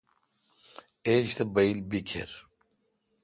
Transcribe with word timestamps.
ایج 1.07 1.27
تہ 1.37 1.43
بییل 1.53 1.79
بیکھر۔ 1.89 2.29